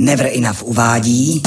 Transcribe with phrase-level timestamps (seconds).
[0.00, 1.42] Never Enough uvádí...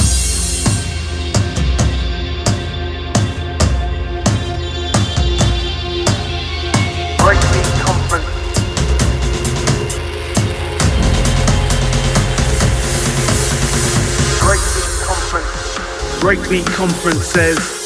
[16.21, 17.25] Breakbeat Conference.
[17.25, 17.82] Says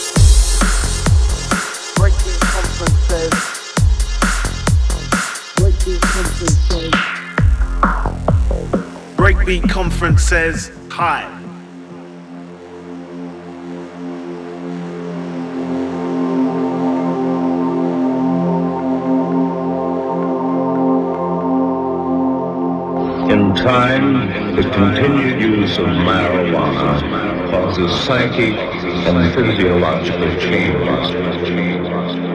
[9.48, 11.24] Beat Conference says hi.
[23.32, 32.27] In time, the continued use of marijuana causes psychic and physiological changes.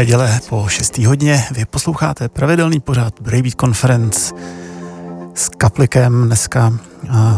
[0.00, 0.98] Neděle po 6.
[0.98, 4.34] hodině, vy posloucháte pravidelný pořád Braybeat Conference
[5.34, 6.72] s Kaplikem dneska.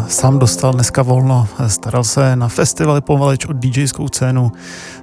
[0.09, 4.53] Sám dostal dneska volno, staral se na festivaly povaleč od DJskou scénu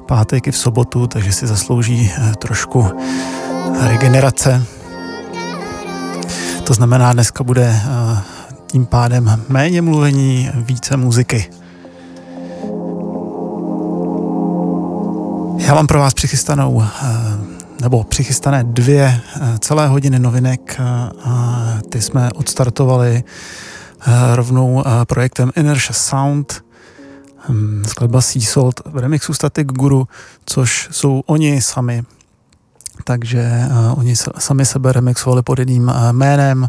[0.07, 2.87] pátek i v sobotu, takže si zaslouží eh, trošku
[3.81, 4.63] regenerace.
[6.63, 8.21] To znamená, dneska bude eh,
[8.67, 11.49] tím pádem méně mluvení, více muziky.
[15.69, 17.38] Já mám pro vás přichystanou, eh,
[17.81, 20.79] nebo přichystané dvě eh, celé hodiny novinek.
[20.79, 23.23] Eh, ty jsme odstartovali
[24.33, 26.63] rovnou projektem Inertia Sound,
[27.49, 30.07] hm, skladba Sea Salt v remixu Static Guru,
[30.45, 32.03] což jsou oni sami.
[33.03, 36.67] Takže oni sami sebe remixovali pod jedním jménem.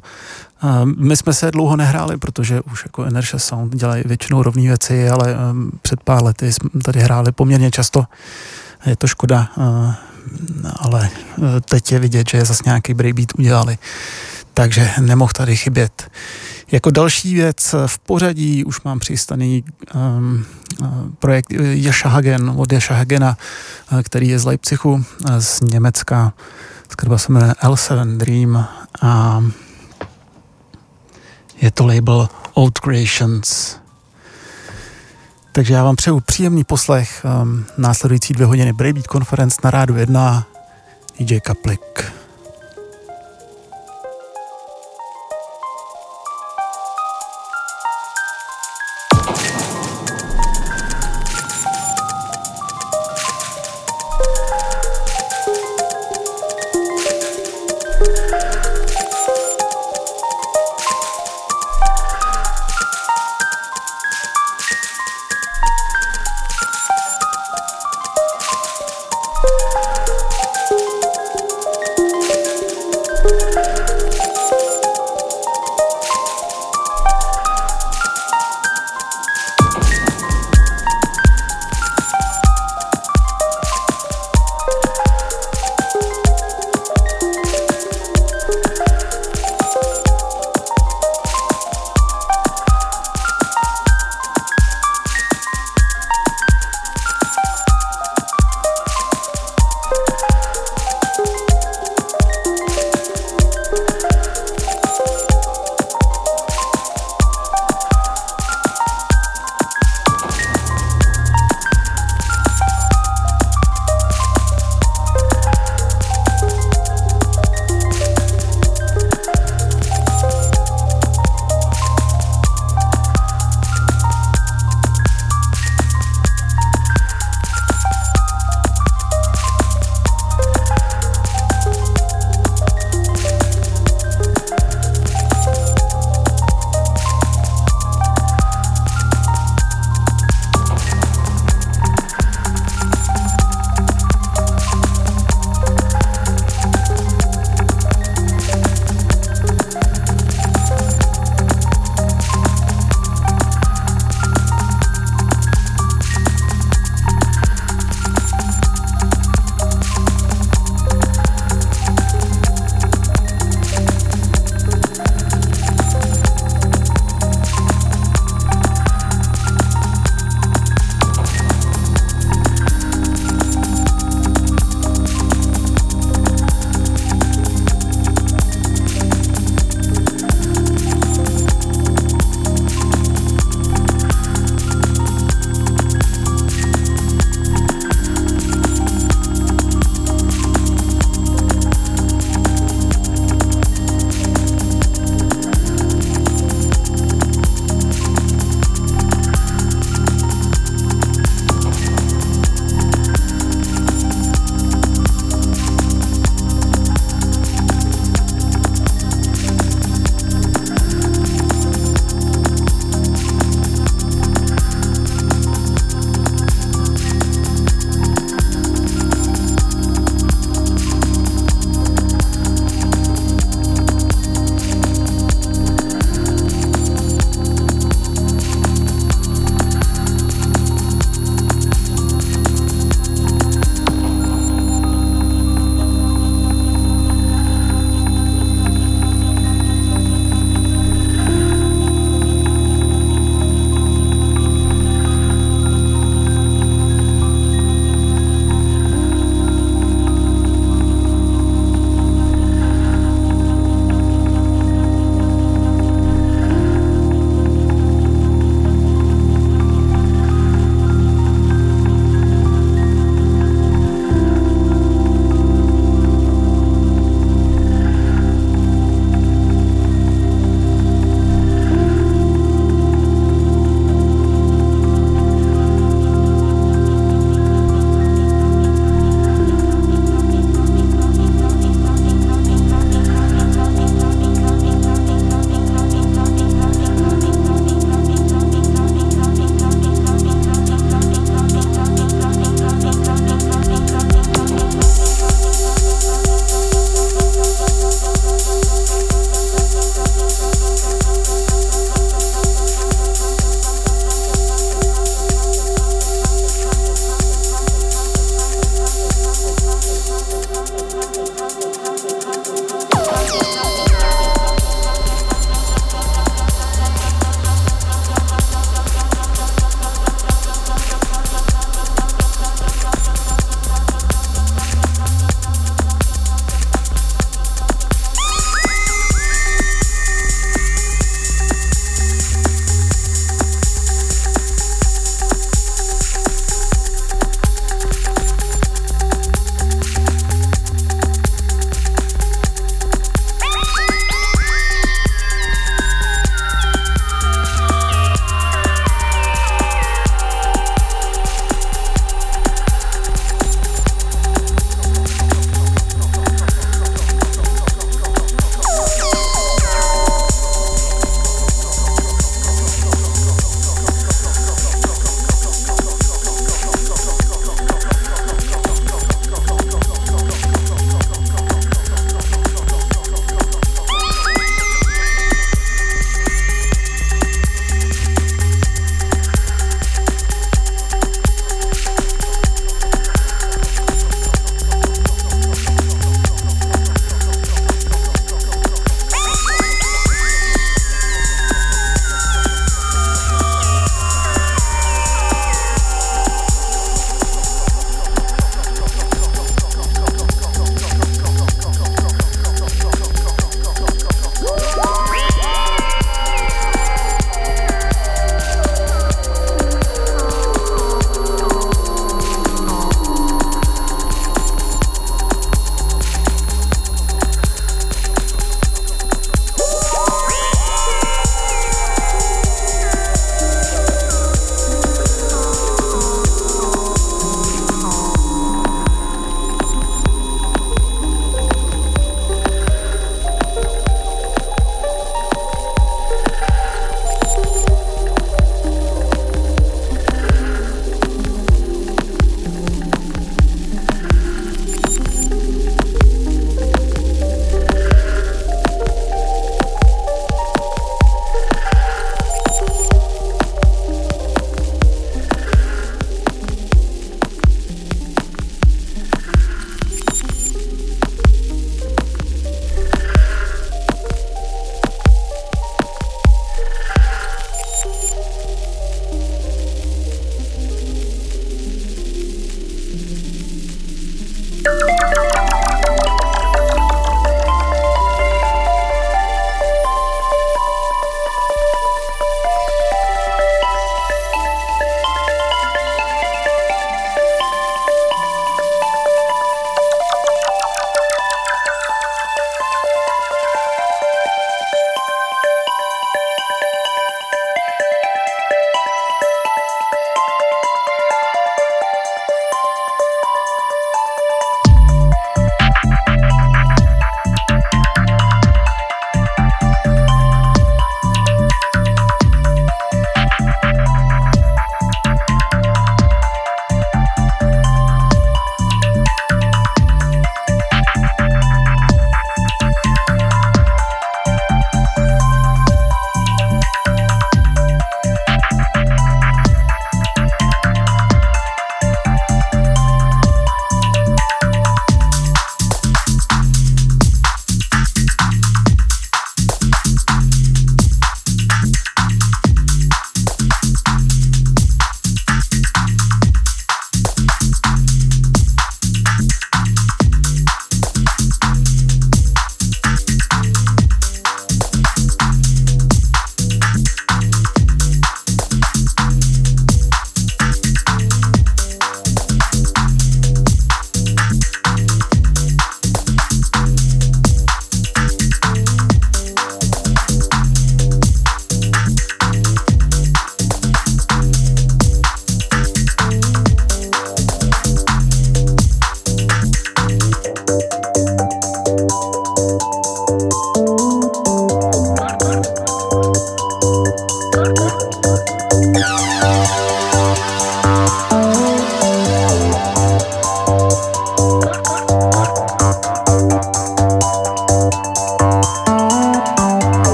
[0.96, 5.36] My jsme se dlouho nehráli, protože už jako Inertia Sound dělají většinou rovné věci, ale
[5.82, 8.04] před pár lety jsme tady hráli poměrně často
[8.86, 9.94] je to škoda, eh,
[10.76, 13.78] ale eh, teď je vidět, že zase nějaký breakbeat udělali,
[14.54, 16.10] takže nemohl tady chybět.
[16.72, 19.64] Jako další věc v pořadí už mám přistaný
[19.94, 20.44] um,
[21.18, 23.36] projekt Jasha Hagen od Jasha Hagena,
[24.02, 25.04] který je z Leipzigu,
[25.38, 26.32] z Německa.
[26.90, 28.68] Skladba se jmenuje L7 Dream
[29.02, 29.44] a
[31.60, 33.79] je to label Old Creations.
[35.52, 40.46] Takže já vám přeju příjemný poslech um, následující dvě hodiny Braybeat Conference na rádu 1
[41.20, 42.19] DJ Kaplik.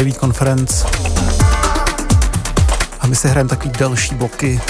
[0.00, 0.86] Breivik Conference.
[3.00, 4.60] A my si hrajeme takový další bloky.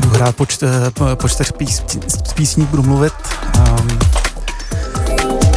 [0.00, 0.66] Budu hrát po, čte,
[1.14, 1.82] po čtyř pís,
[2.34, 3.12] písní, budu mluvit.
[3.58, 3.98] Um,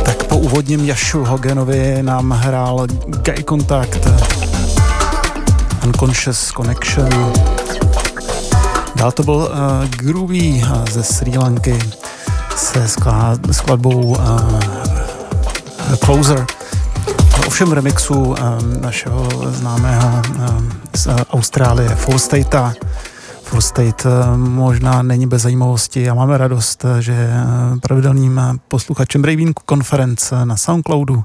[0.06, 4.08] tak po úvodním Jašu Hogenovi nám hrál Guy Contact,
[5.86, 7.34] Unconscious Connection.
[8.95, 9.50] Dál to byl uh,
[9.89, 11.80] Groovy ze Sri Lanky
[12.56, 12.88] se
[13.52, 14.60] skladbou uh,
[16.06, 16.45] Closer
[17.45, 18.36] ovšem remixu um,
[18.82, 22.56] našeho známého um, z Austrálie, Full State.
[23.43, 26.10] Full State um, možná není bez zajímavosti.
[26.10, 27.30] A máme radost, že
[27.82, 31.23] pravidelným posluchačem Braving konference na Soundcloudu,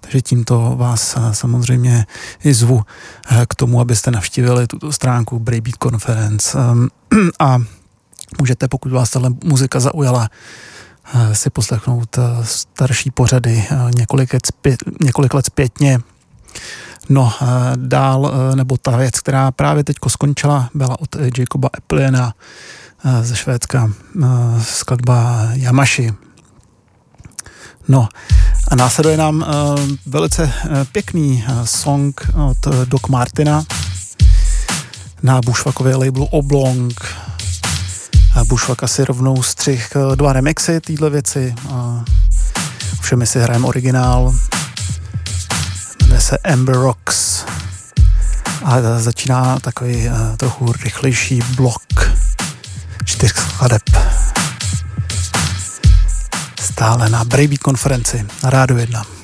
[0.00, 2.06] takže tímto vás samozřejmě
[2.44, 2.82] i zvu
[3.48, 6.58] k tomu, abyste navštívili tuto stránku Breakbeat Conference.
[7.38, 7.58] A
[8.38, 10.89] můžete, pokud vás tahle muzika zaujala, Eh,
[11.32, 15.98] si poslechnout eh, starší pořady eh, několik let, zpět, několik let zpětně.
[17.08, 17.32] No,
[17.76, 22.34] dál, nebo ta věc, která právě teď skončila, byla od Jacoba Appliena
[23.22, 23.90] ze Švédska,
[24.62, 26.14] skladba Yamashi.
[27.88, 28.08] No,
[28.68, 29.46] a následuje nám
[30.06, 30.52] velice
[30.92, 33.64] pěkný song od Doc Martina
[35.22, 37.16] na Bushwackově labelu Oblong,
[38.44, 41.54] Bushwack asi rovnou střih eh, dva remixy téhle věci.
[42.98, 44.34] Ovšem my si hrajeme originál.
[46.02, 47.44] Jmenuje se Amber Rocks.
[48.64, 51.82] A začíná takový uh, trochu rychlejší blok
[53.04, 53.82] čtyř skladeb.
[56.60, 59.19] Stále na Brady konferenci na Rádu 1.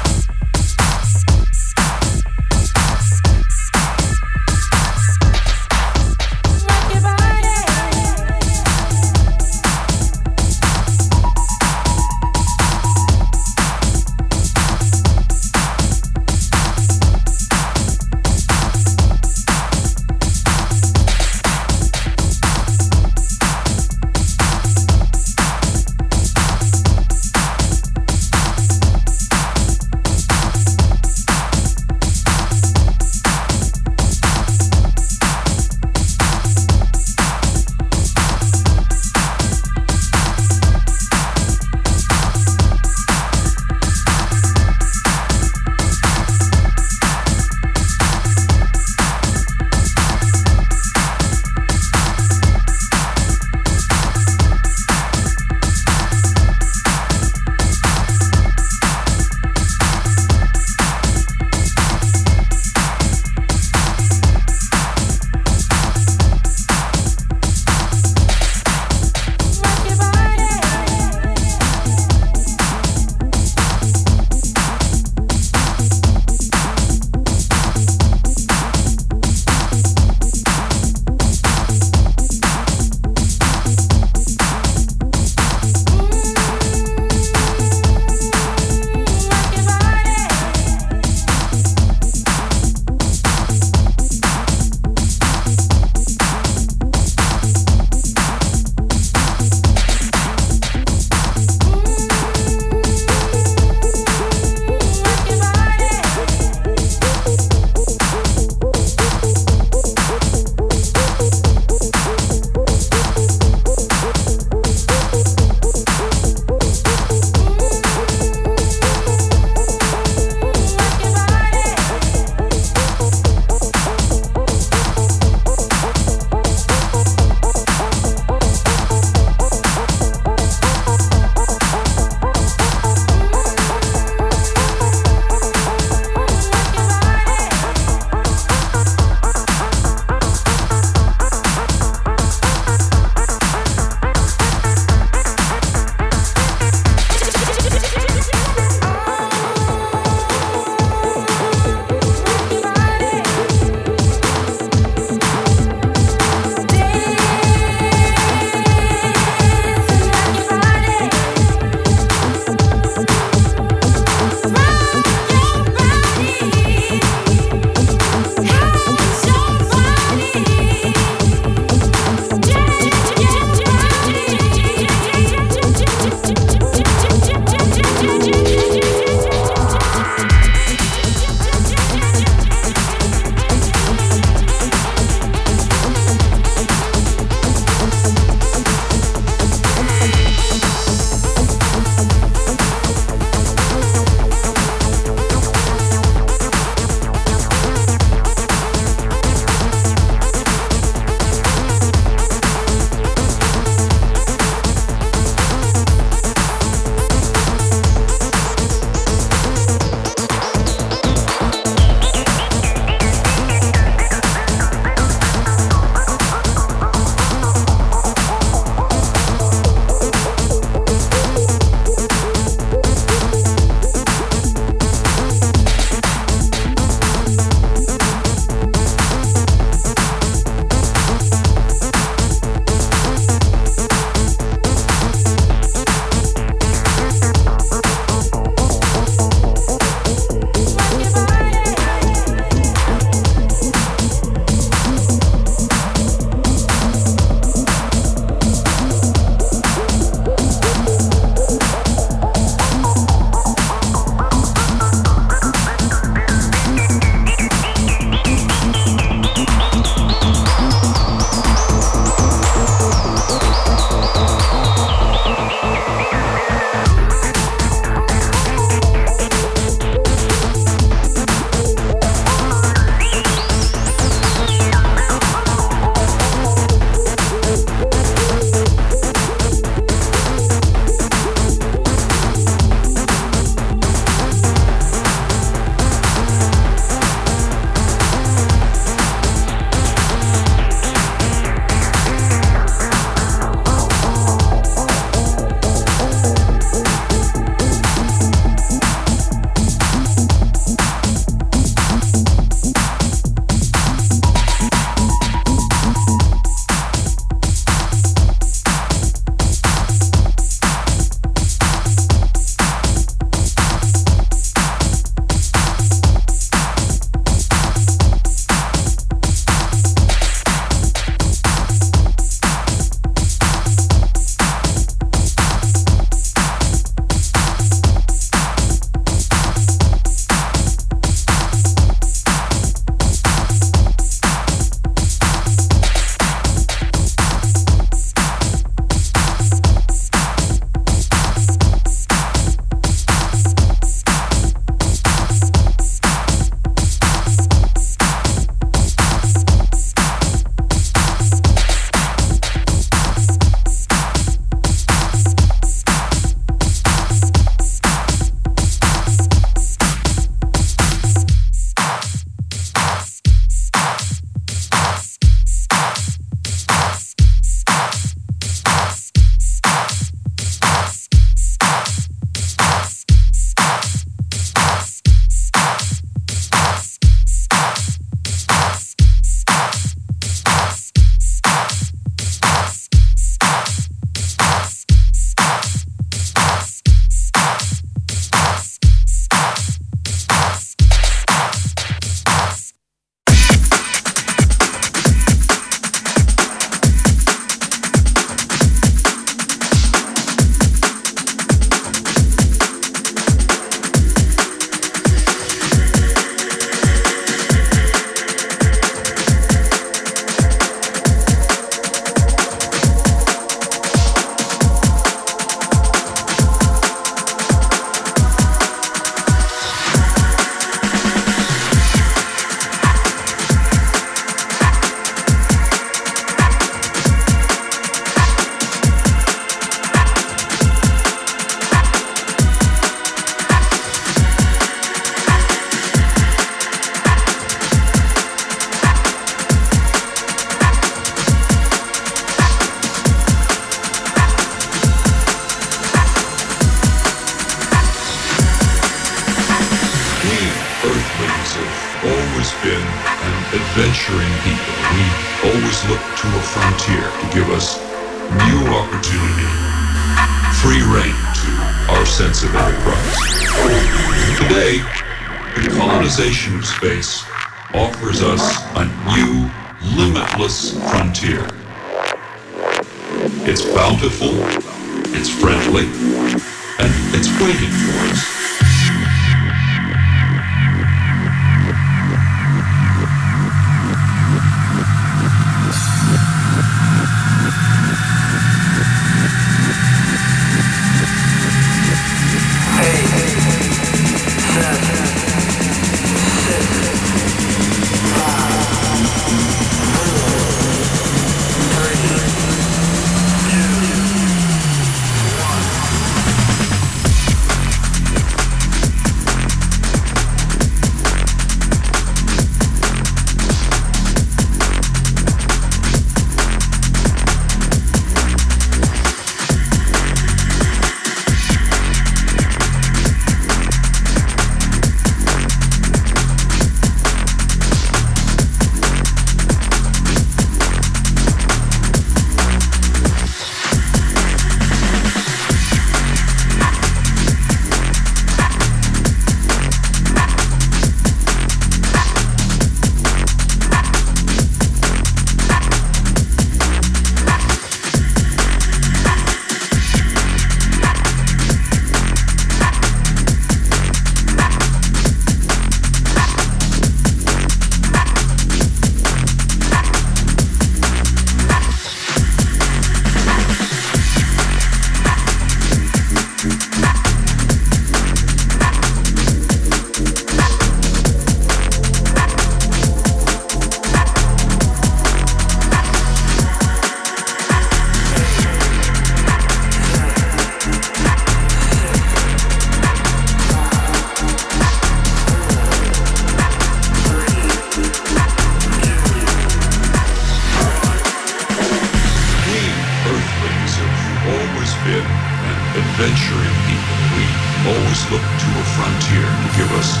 [598.72, 600.00] frontier to give us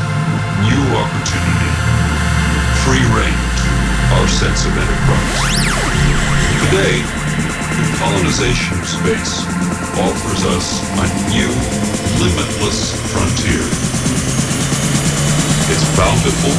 [0.64, 1.72] new opportunity,
[2.84, 3.68] free reign to
[4.16, 5.40] our sense of enterprise.
[6.68, 6.96] Today,
[7.76, 9.44] the colonization of space
[10.00, 11.50] offers us a new,
[12.18, 13.64] limitless frontier.
[15.68, 16.54] It's bountiful,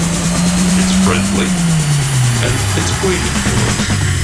[0.79, 1.49] it's friendly,
[2.45, 4.14] and it's waiting for us.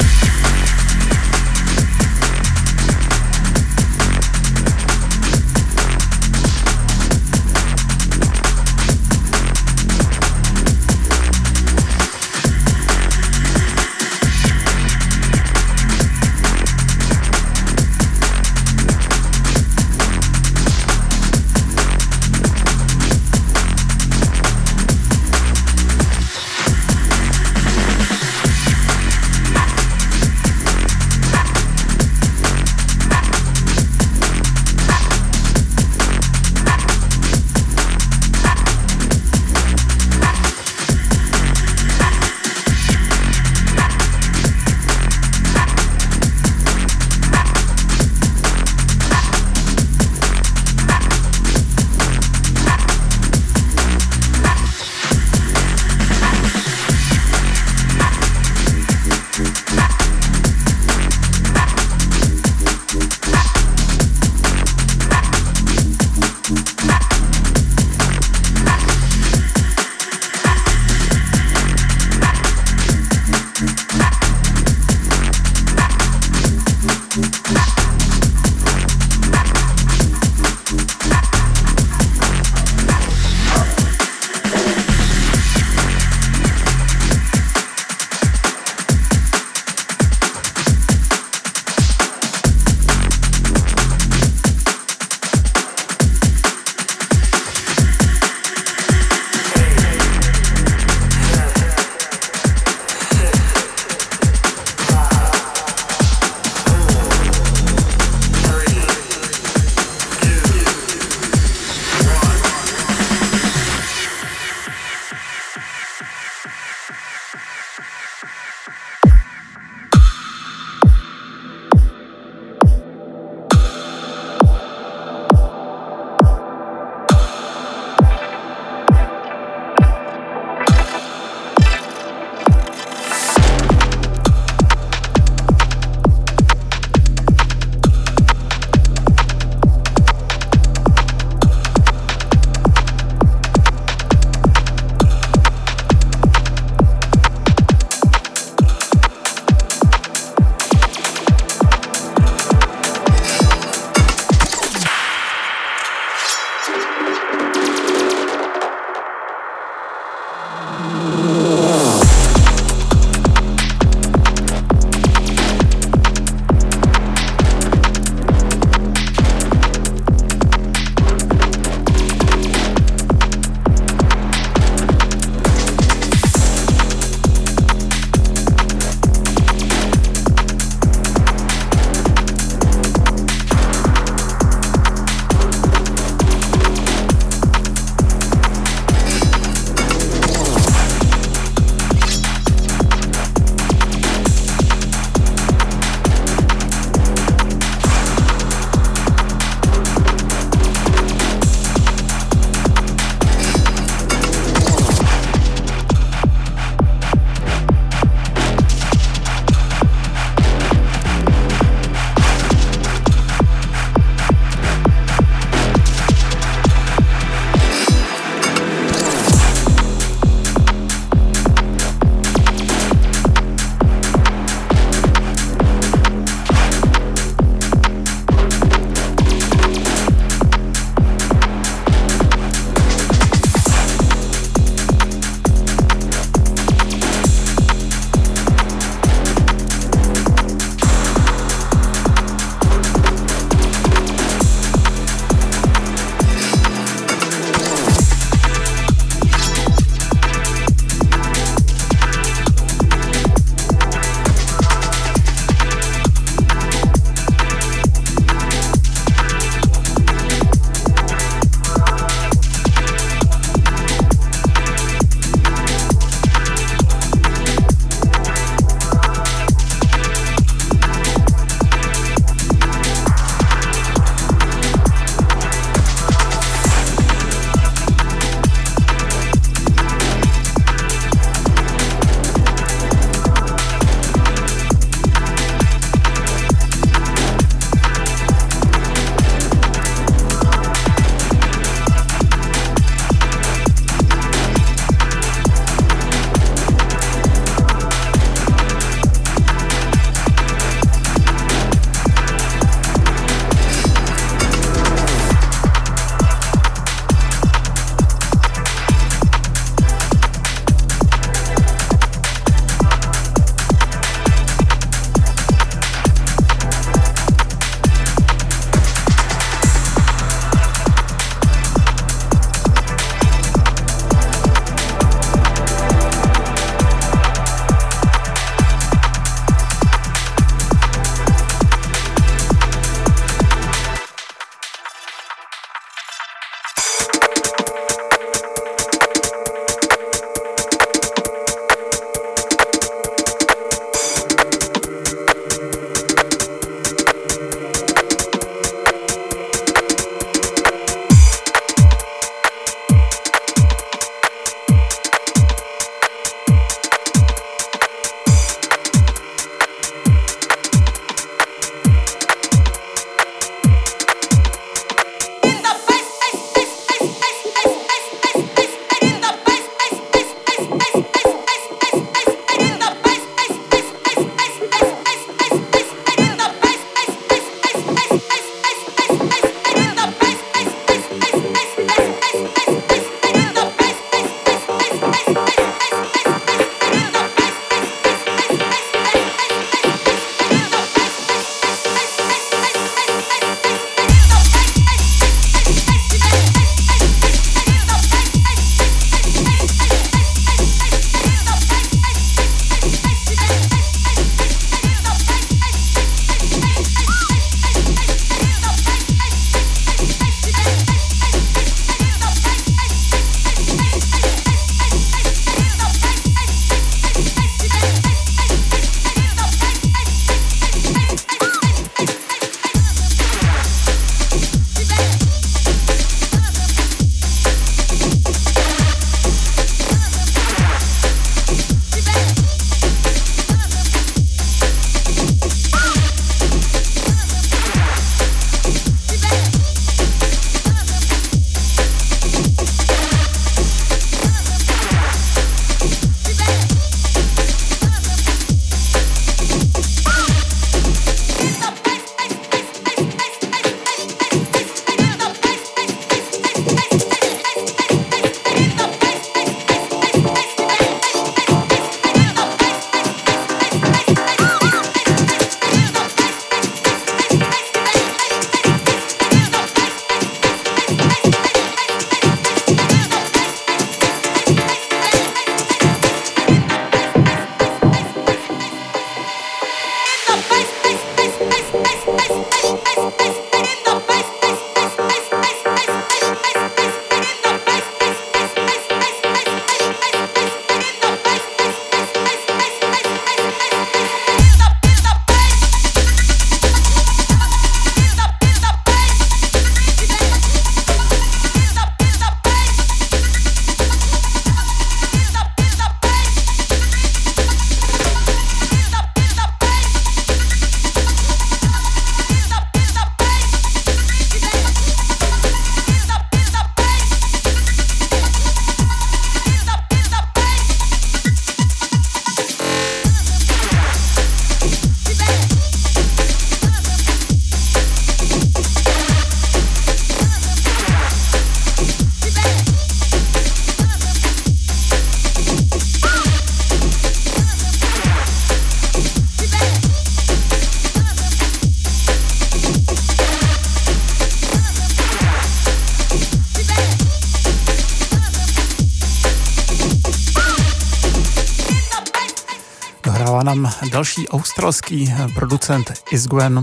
[554.02, 556.60] Další australský producent Isgwen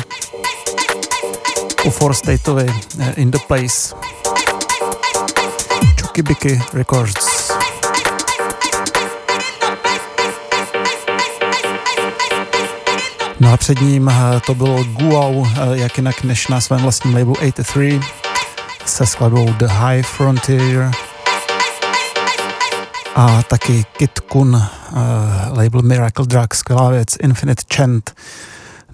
[1.84, 2.66] u Four Stateovi
[3.16, 3.94] In The Place.
[6.02, 7.52] Chukibiki Records.
[13.40, 14.12] No a před ním
[14.46, 18.00] to bylo Guau, jak jinak než na svém vlastním labelu 83
[18.86, 20.90] se skladbou The High Frontier
[23.14, 24.62] a taky Kit Kun,
[25.50, 28.14] label Miracle Drug, skvělá věc, Infinite Chant.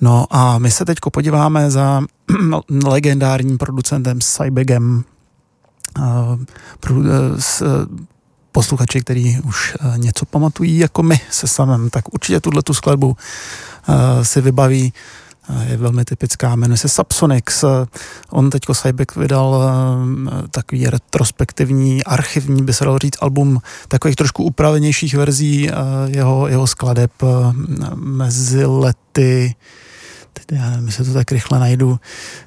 [0.01, 2.03] No a my se teď podíváme za
[2.85, 5.05] legendárním producentem Cybegem,
[6.81, 7.07] pro, uh,
[7.39, 7.63] s,
[8.53, 13.17] posluchači, který už něco pamatují jako my se samem, tak určitě tuhle tu skladbu
[14.23, 14.93] si vybaví
[15.69, 17.65] je velmi typická, jmenuje se Subsonics.
[18.31, 19.69] On teďko Cybeck vydal eh,
[20.49, 25.75] takový retrospektivní, archivní, by se dalo říct, album takových trošku upravenějších verzí eh,
[26.07, 27.27] jeho, jeho skladeb eh,
[27.95, 29.55] mezi lety
[30.35, 31.99] teď já nevím, jestli to tak rychle najdu,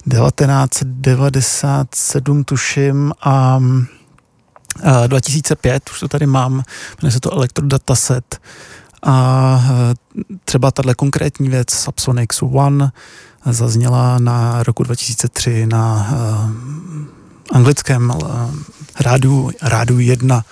[0.10, 3.60] 1997 tuším a
[5.08, 6.64] 2005, už to tady mám,
[7.02, 8.41] jmenuje se to Electrodataset.
[9.04, 9.93] A e,
[10.45, 12.91] třeba tahle konkrétní věc Subsonics One
[13.52, 16.52] zazněla na roku 2003 na uh,
[17.52, 18.56] anglickém uh,
[19.00, 20.43] rádiu, rádiu 1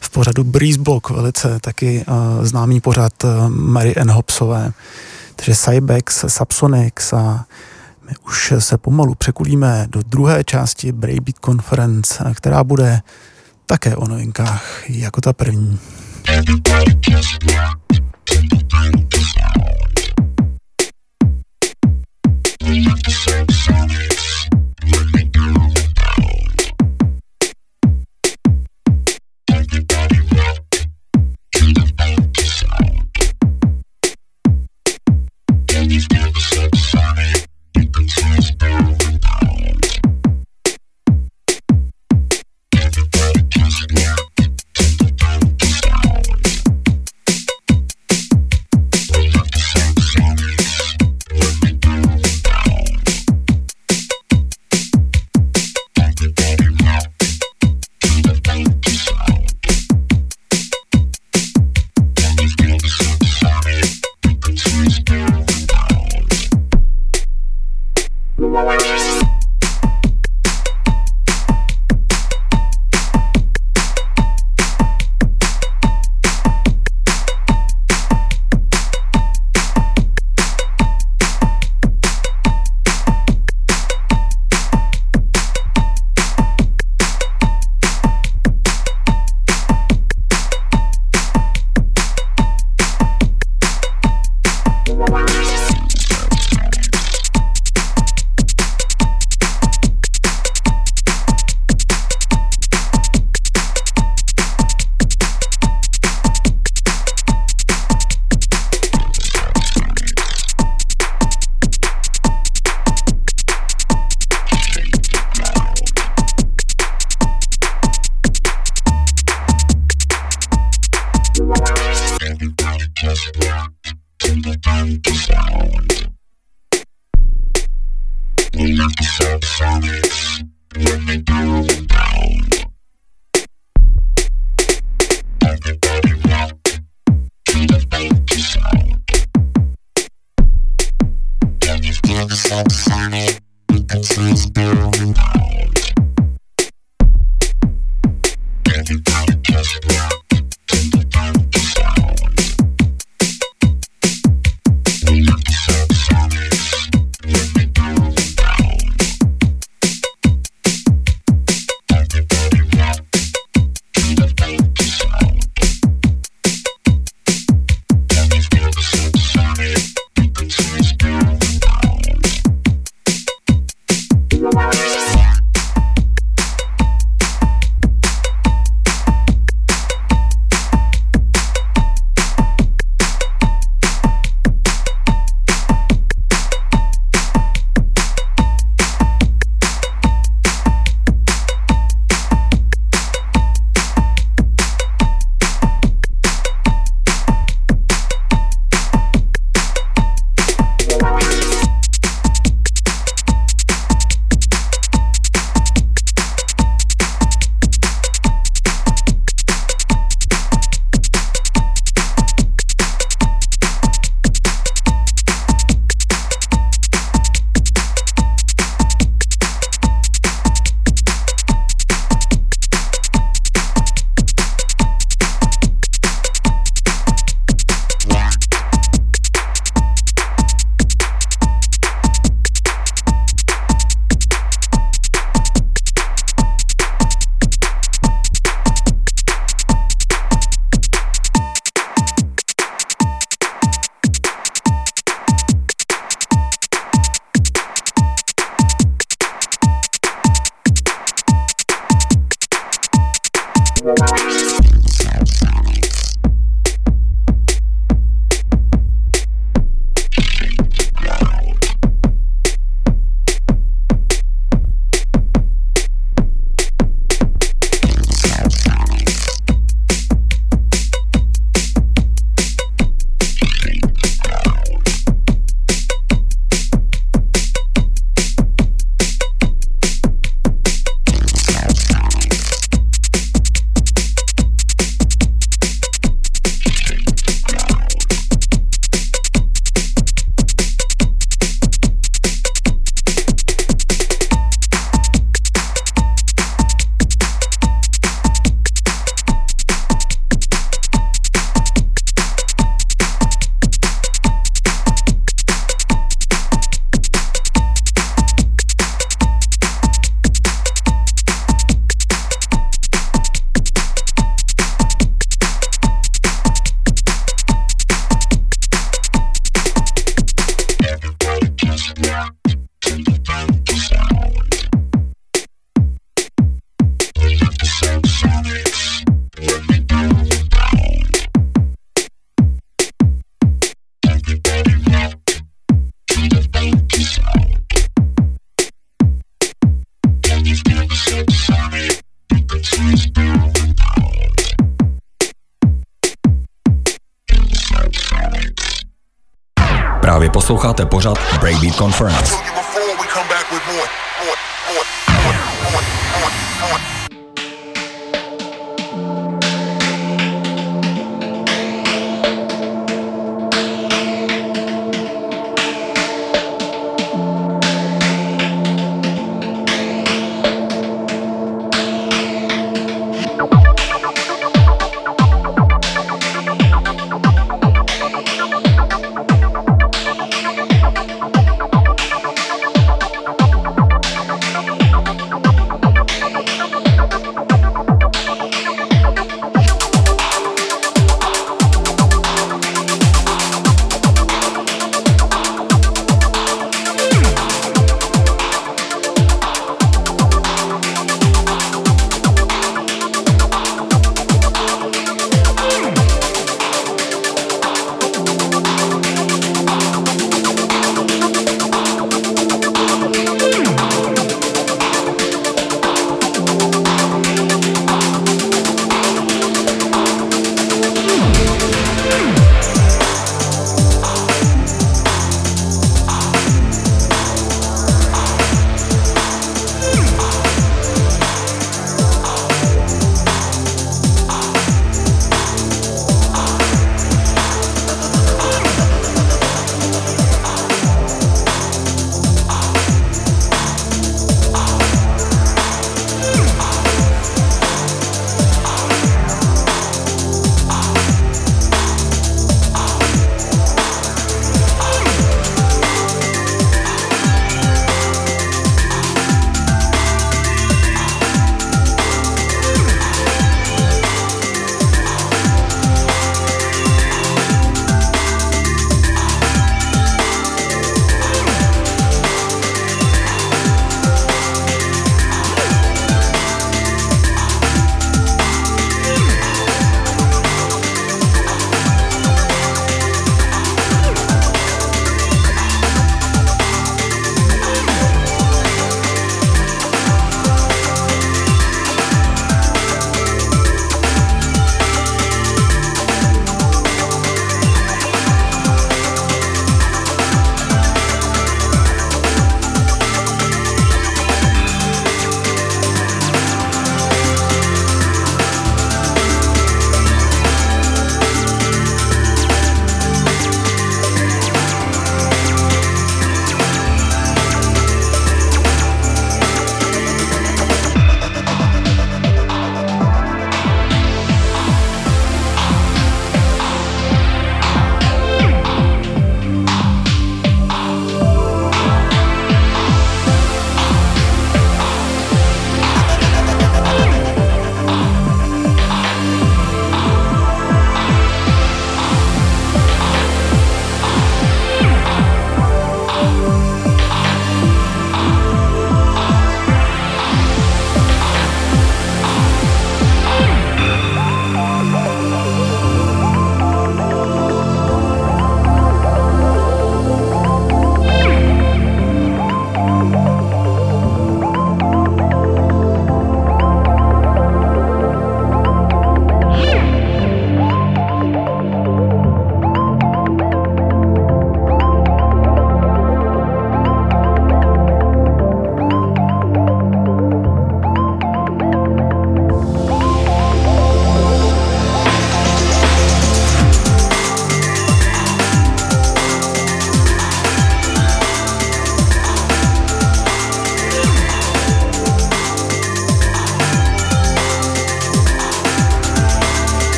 [0.00, 2.04] v pořadu Breeze Block, velice taky
[2.42, 3.12] známý pořad
[3.48, 4.72] Mary Ann Hopsové.
[5.36, 7.44] Takže Cybex, Subsonics a
[8.08, 13.00] my už se pomalu překulíme do druhé části Breakbeat Conference, která bude
[13.66, 15.78] také o novinkách jako ta první.
[16.28, 17.80] Everybody gets down.
[18.30, 19.77] Everybody gets down.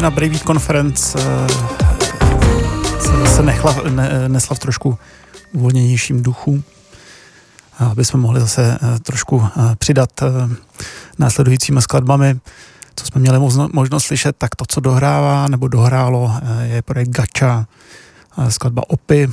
[0.00, 1.46] Hodina Breivik Conference uh,
[3.26, 4.98] se, nechla, ne, nesla v trošku
[5.52, 6.62] uvolněnějším duchu,
[7.78, 10.10] aby jsme mohli zase uh, trošku uh, přidat
[11.18, 12.40] následujícími skladbami.
[12.96, 16.32] Co jsme měli možno, možnost slyšet, tak to, co dohrává nebo dohrálo,
[16.62, 17.66] je projekt Gacha,
[18.48, 19.28] skladba Opy,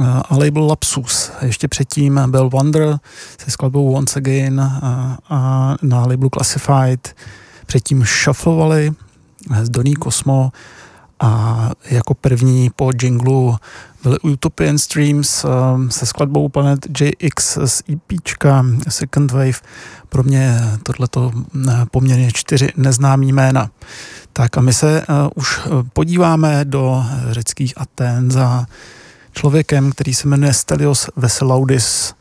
[0.00, 1.30] a label Lapsus.
[1.42, 2.98] Ještě předtím byl Wonder
[3.44, 7.14] se skladbou Once Again a, a na labelu Classified
[7.66, 8.92] Předtím šaflovali
[9.68, 10.52] Doný Kosmo
[11.20, 13.56] a jako první po jinglu
[14.02, 19.60] byly Utopian Streams um, se skladbou Planet JX z EPčka Second Wave.
[20.08, 23.70] Pro mě tohleto uh, poměrně čtyři neznámý jména.
[24.32, 25.60] Tak a my se uh, už
[25.92, 28.66] podíváme do řeckých Aten za
[29.32, 32.14] člověkem, který se jmenuje Stelios Veselaudis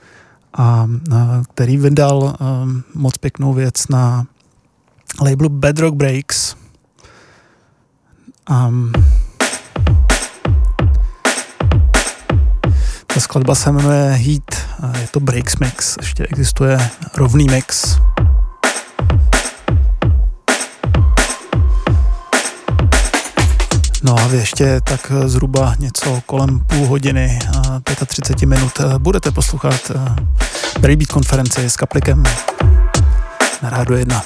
[0.54, 1.18] a uh,
[1.54, 4.26] který vydal um, moc pěknou věc na
[5.22, 6.56] labelu Bedrock Breaks.
[8.50, 8.92] Um,
[13.08, 14.68] ta skladba se jmenuje Heat,
[15.02, 17.98] je to Breaks Mix, ještě existuje rovný mix.
[24.04, 27.40] No a vy ještě tak zhruba něco kolem půl hodiny,
[28.08, 29.92] 35 minut budete poslouchat
[30.80, 32.24] Breakbeat konferenci s Kaplikem
[33.62, 34.24] na Rádu 1.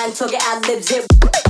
[0.00, 1.49] Man talk it, I lives it.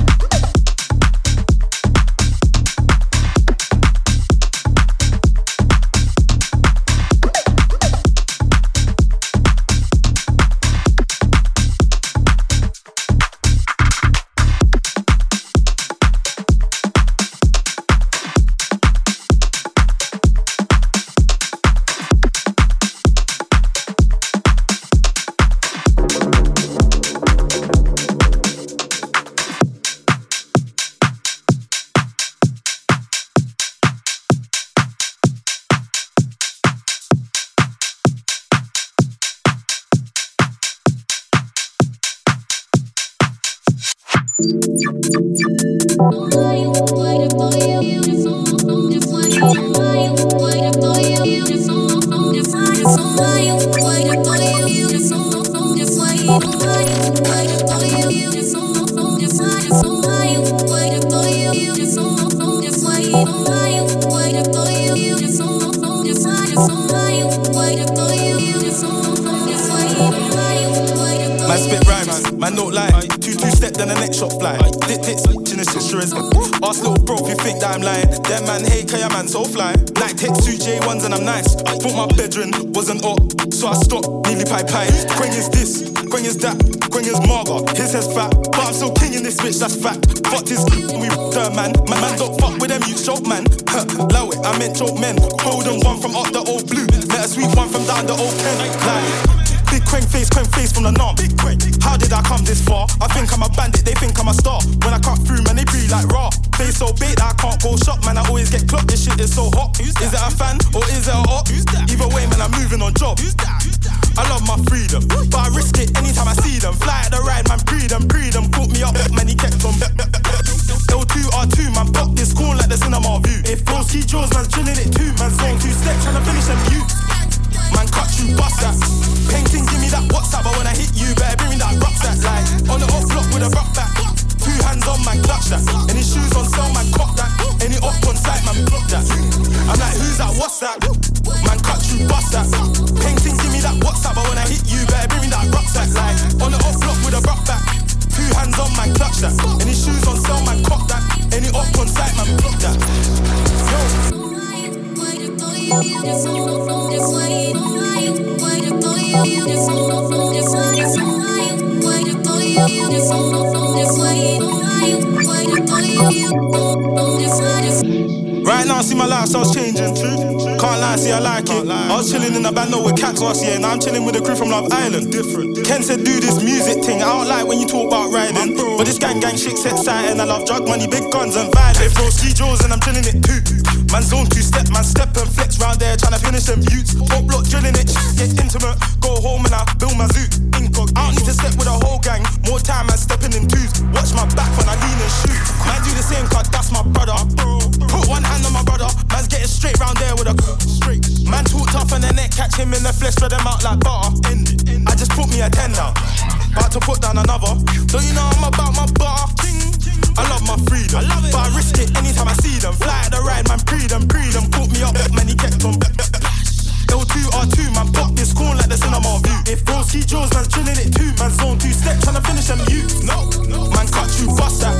[222.01, 223.29] tryna finish them, you no.
[223.71, 224.75] Man, cut you, bust that.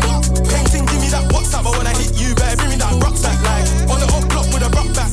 [0.49, 3.37] Painting, give me that WhatsApp, but when I hit you, better bring me that rucksack.
[3.45, 5.11] Like on the off block with a rock back.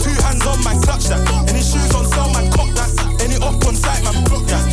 [0.00, 1.20] Two hands on man, clutch that.
[1.48, 2.90] Any shoes on sale, man, cock that.
[3.20, 4.64] Any up on site, man, block that.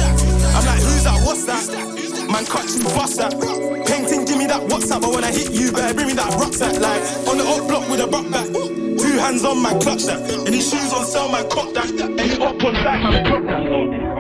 [0.56, 1.20] I'm like, who's that?
[1.28, 1.68] What's that?
[2.32, 3.34] Man, cut you, bust that.
[3.86, 6.80] Painting, give me that WhatsApp, but when I hit you, better bring me that rucksack.
[6.80, 8.48] Like on the off block with a rock back.
[8.48, 10.24] Two hands on man, clutch that.
[10.48, 11.92] Any shoes on sale, man, cock that.
[11.92, 14.17] Any up on site, man, block that.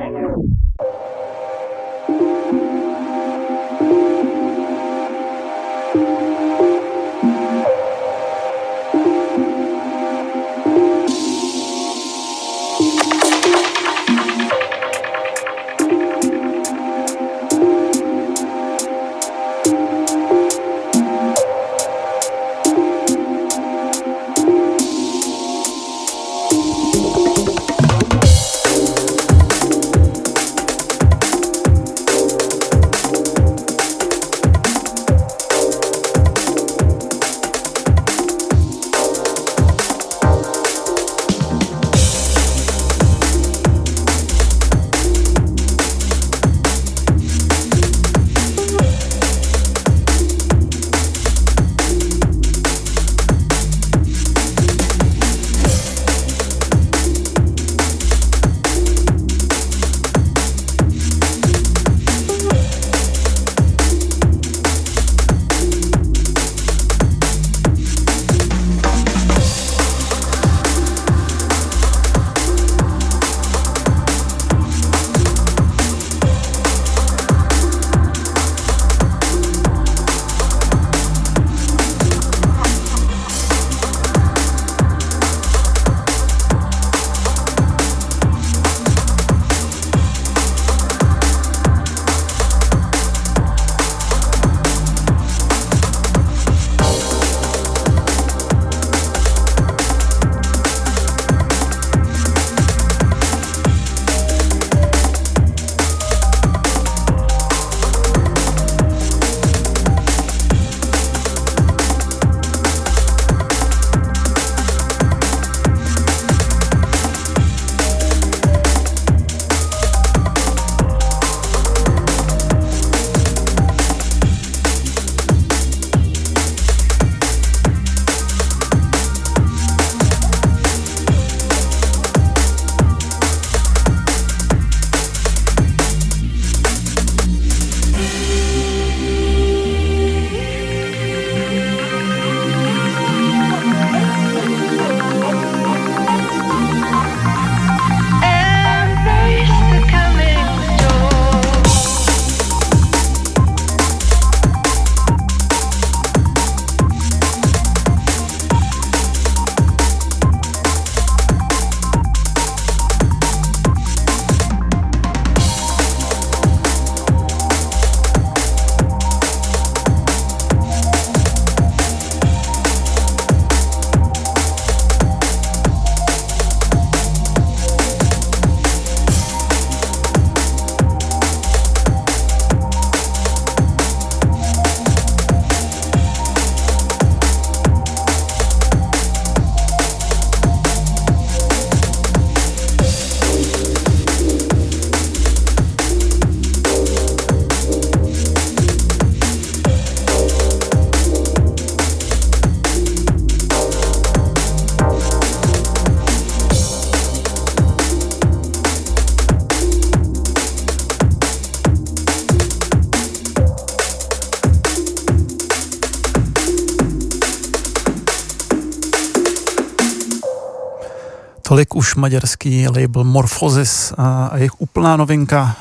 [221.78, 225.56] Už maďarský label Morphosis a jejich úplná novinka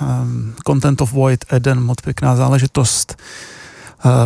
[0.66, 3.16] Content of Void Eden, moc pěkná záležitost.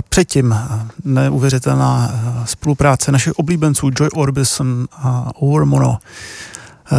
[0.09, 0.59] Předtím
[1.05, 2.12] neuvěřitelná
[2.45, 5.99] spolupráce našich oblíbenců Joy Orbison a Overmono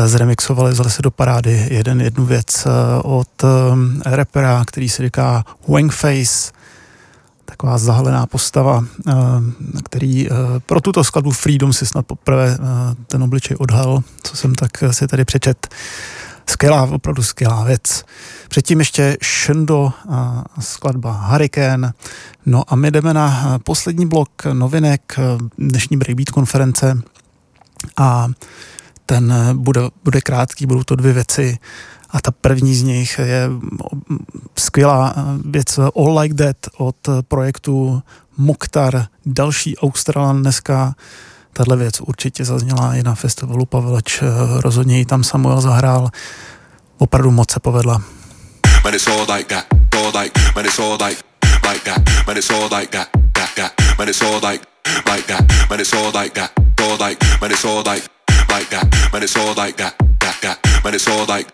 [0.06, 2.68] zremixovali, vzali se do parády jeden jednu věc
[3.04, 3.44] od
[4.06, 6.52] repera, který se říká Wangface,
[7.52, 8.86] taková zahalená postava,
[9.84, 10.28] který
[10.66, 12.58] pro tuto skladbu Freedom si snad poprvé
[13.08, 15.68] ten obličej odhal, co jsem tak si tady přečet.
[16.50, 18.06] Skvělá, opravdu skvělá věc.
[18.50, 21.94] Předtím ještě Shendo a skladba Hurricane.
[22.46, 25.20] No a my jdeme na poslední blok novinek
[25.58, 27.02] dnešní Breakbeat konference
[27.98, 28.28] a
[29.06, 31.58] ten bude, bude krátký, budou to dvě věci
[32.12, 33.50] a ta první z nich je
[34.60, 35.16] skvělá
[35.46, 36.96] věc All Like That od
[37.28, 38.04] projektu
[38.38, 40.96] Moktar, další Australan dneska.
[41.54, 44.24] Tahle věc určitě zazněla i na festivalu Paveleč,
[44.58, 46.10] rozhodně ji tam Samuel zahrál.
[46.98, 48.02] Opravdu moc se povedla.
[48.84, 49.66] Man, it's all like that,
[49.96, 51.24] all like, man, it's all like,
[51.70, 54.66] like that, man, it's all like that, that, that, man, it's all like,
[55.10, 56.52] like that, man, it's all like that,
[56.82, 58.04] all like, man, it's all like,
[58.50, 61.48] like that, man, it's all like that, that, that, man, it's all like,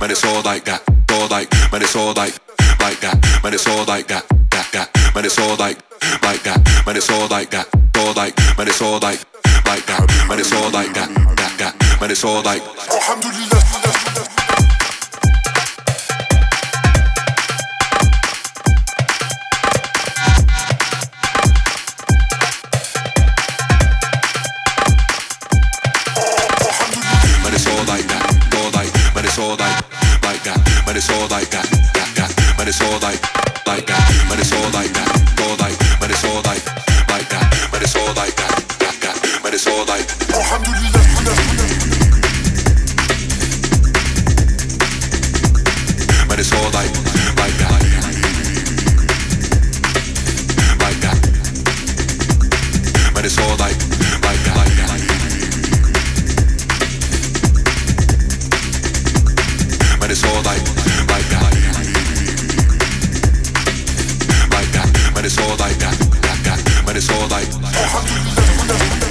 [0.00, 0.82] man, it's all like that,
[1.12, 2.34] all like, man, it's all like,
[2.80, 5.78] like that, man, it's all like that, that, that, man, it's all like,
[6.22, 7.66] like that, man, it's all like that,
[7.98, 9.20] all like, man, it's all like,
[9.66, 13.65] like that, man, it's all like that, that, that, man, it's all like, alhamdulillah.
[30.96, 32.32] It's all like that, that, that.
[32.56, 33.20] But it's all like,
[33.68, 34.00] like that.
[34.30, 35.12] But it's all like that,
[35.44, 35.76] all like.
[36.00, 36.64] But it's all like,
[37.12, 37.68] like that.
[37.70, 39.40] But it's all like that, that, that.
[39.42, 40.08] But it's all like.
[46.28, 46.88] But it's all like,
[47.36, 47.76] like that.
[50.80, 51.20] Like that.
[53.12, 53.76] But it's all like,
[54.24, 54.56] like that.
[54.56, 54.96] Like that.
[60.00, 60.75] But it's all like,
[65.26, 69.05] But it's all like that, that, that, But it's all like.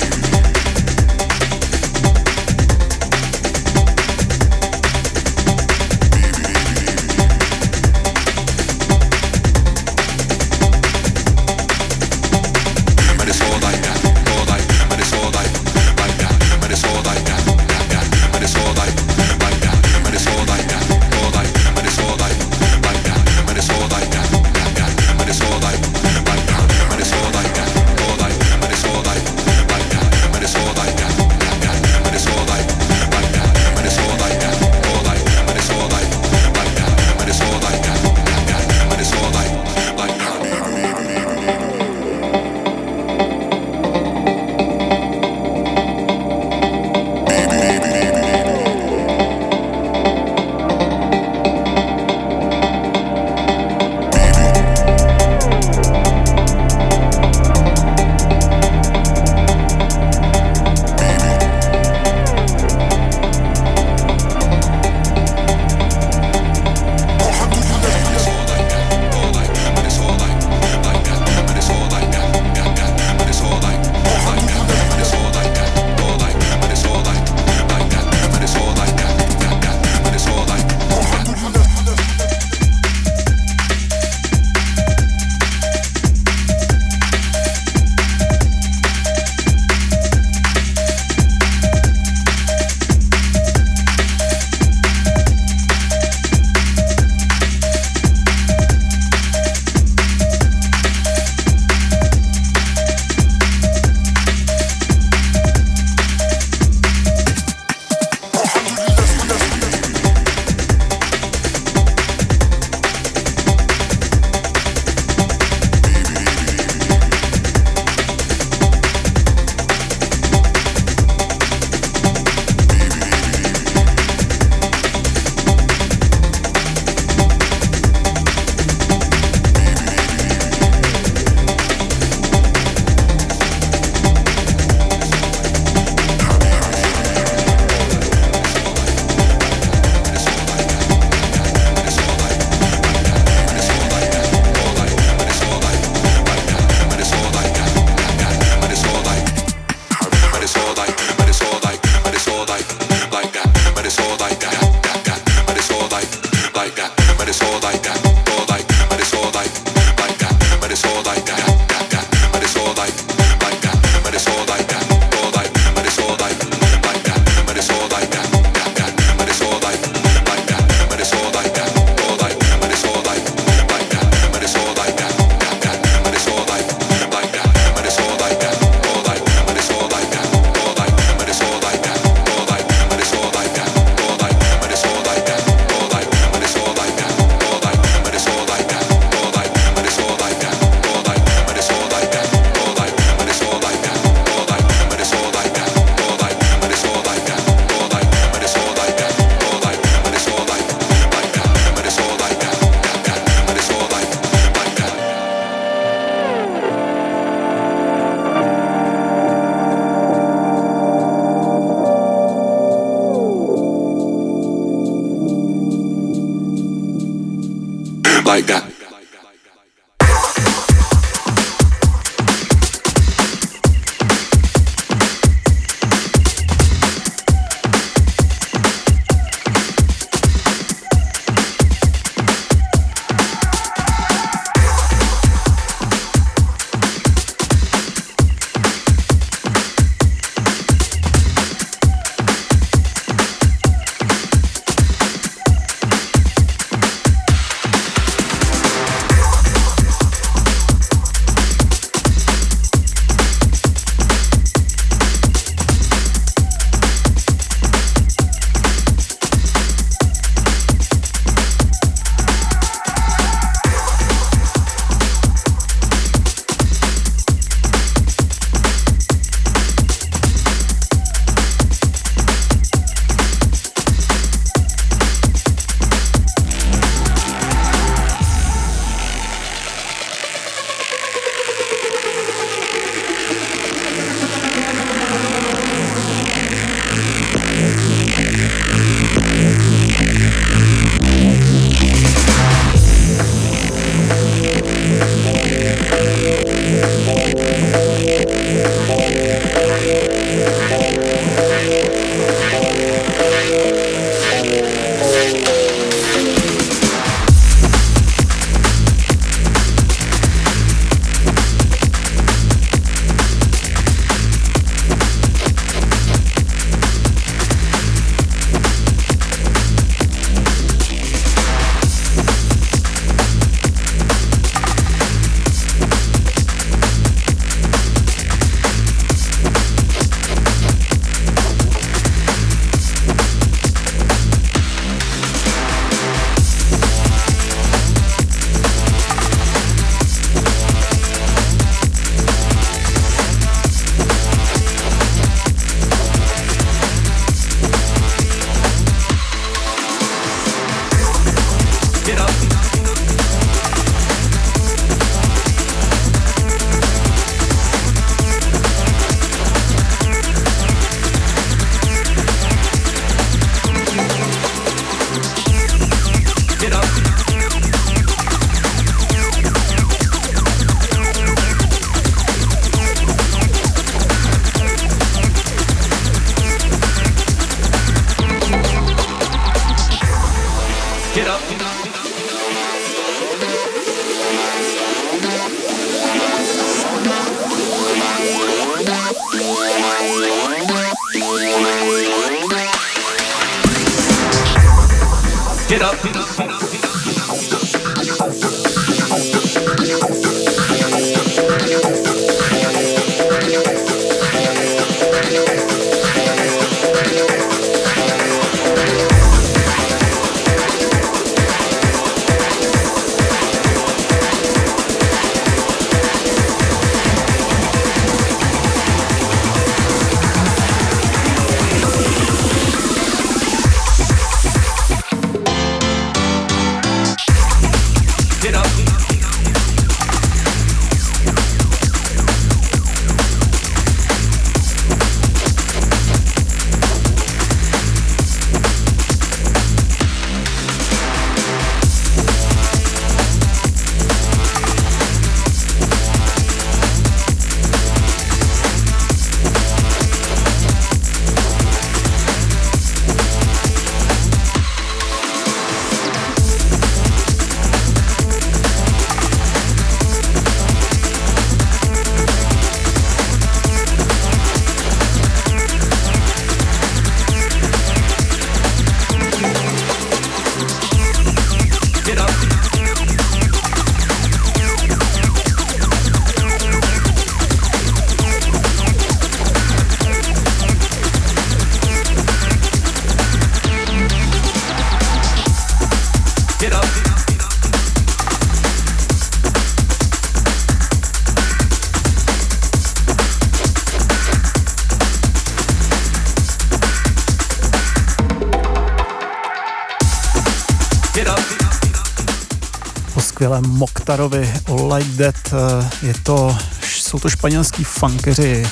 [503.35, 504.53] Skvělém Moktarovi
[504.95, 505.53] Like That.
[505.53, 508.67] Eh, je to, jsou to španělský funkeři,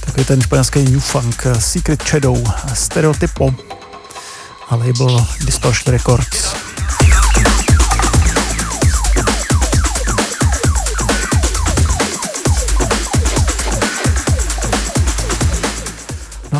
[0.00, 3.54] takový ten španělský new funk, eh, Secret Shadow, Stereotypo
[4.68, 6.57] a label Distortion Records.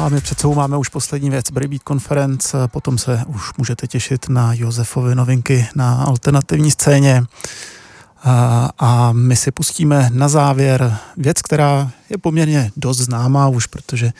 [0.09, 4.29] A my před sebou máme už poslední věc, Breakbeat Conference, potom se už můžete těšit
[4.29, 7.25] na Josefovy novinky na alternativní scéně.
[8.23, 14.13] A, a my si pustíme na závěr věc, která je poměrně dost známá už, protože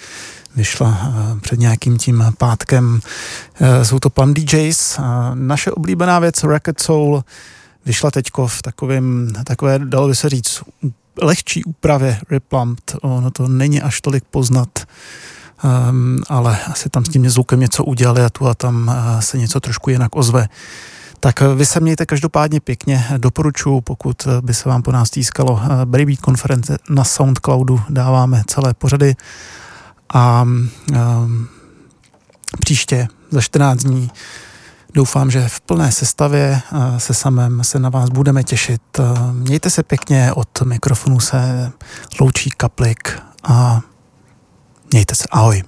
[0.57, 3.01] vyšla před nějakým tím pátkem.
[3.61, 5.01] E, jsou to Pan DJs.
[5.35, 7.25] Naše oblíbená věc Racket Soul
[7.87, 10.63] vyšla teďko v takovém, takové, dalo by se říct,
[11.23, 12.97] lehčí úpravě Replumped.
[13.03, 14.69] Ono to není až tolik poznat,
[15.65, 19.39] um, ale asi tam s tím zvukem něco udělali a tu a tam uh, se
[19.39, 20.49] něco trošku jinak ozve.
[21.21, 26.21] Tak vy se mějte každopádně pěkně, doporučuji, pokud by se vám po nás týskalo Braybeat
[26.21, 29.17] konference na Soundcloudu, dáváme celé pořady
[30.15, 31.49] a um,
[32.61, 34.11] příště za 14 dní
[34.95, 38.83] Doufám, že v plné sestavě eh, se samém se na vás budeme těšit.
[38.99, 39.03] Eh,
[39.33, 41.73] mějte se pěkně, od mikrofonu se
[42.21, 43.81] loučí kaplik a
[44.93, 45.25] mějte se.
[45.31, 45.63] Ahoj.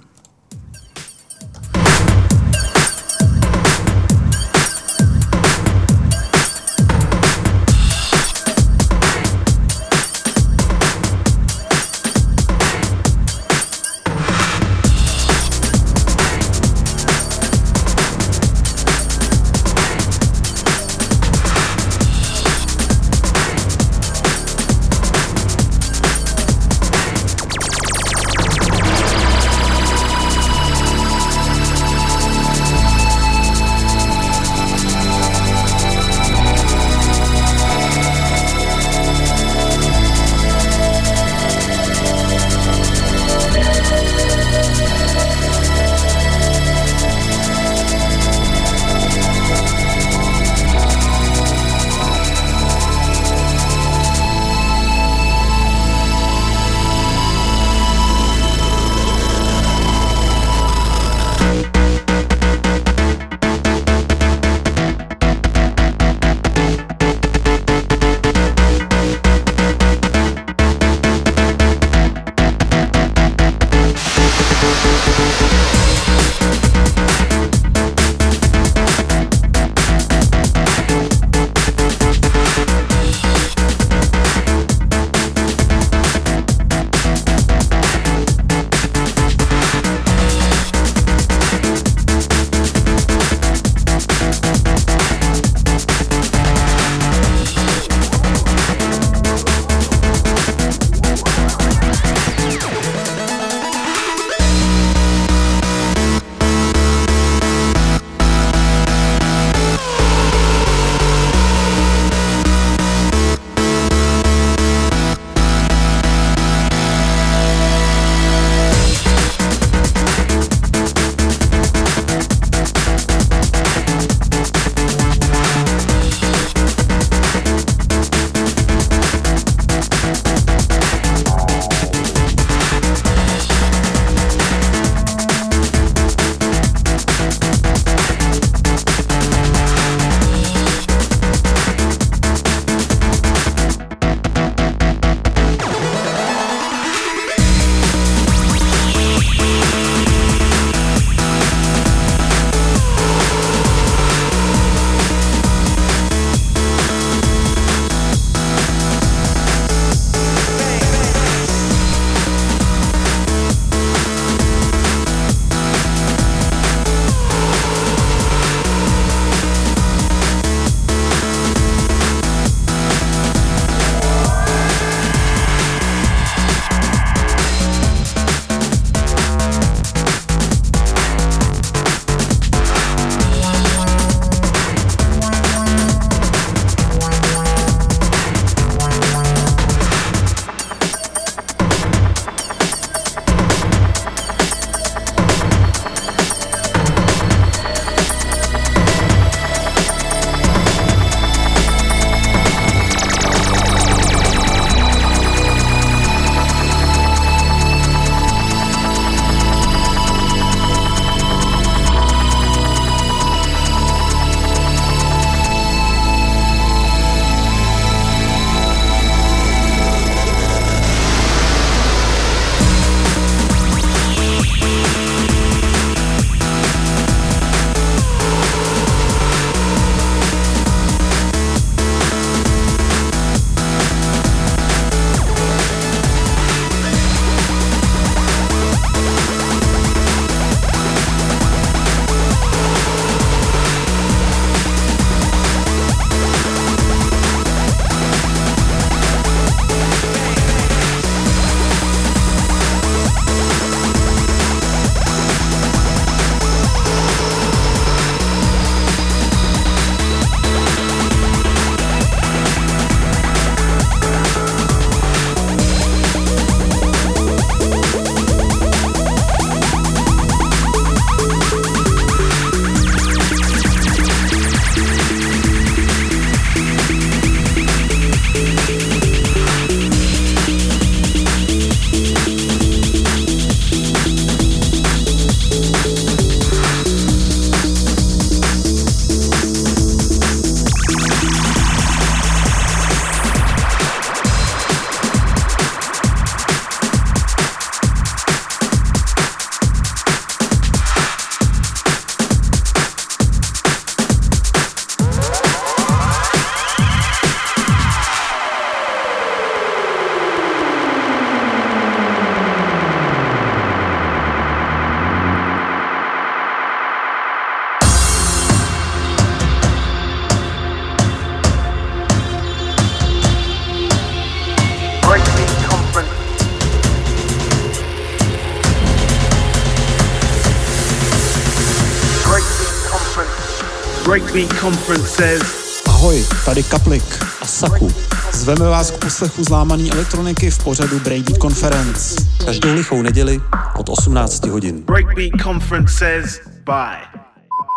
[334.61, 335.43] Breakbeat Conference says
[335.87, 337.93] Ahoj, tady Kaplik a Saku.
[338.33, 342.25] Zveme vás k poslechu zlámaný elektroniky v pořadu Breakbeat Conference.
[342.45, 343.41] Každou lichou neděli
[343.79, 344.83] od 18 hodin.
[344.83, 347.23] Breakbeat Conference says bye.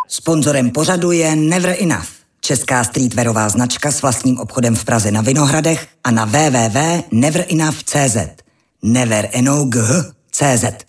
[0.07, 2.07] Sponzorem pořadu je Never Enough,
[2.41, 8.17] česká streetwearová značka s vlastním obchodem v Praze na Vinohradech a na www.neverenough.cz.
[8.83, 10.82] Never Enough.cz.